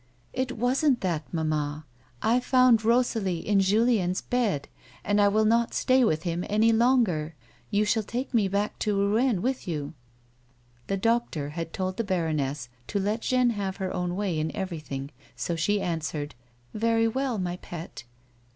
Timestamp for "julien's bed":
3.59-4.67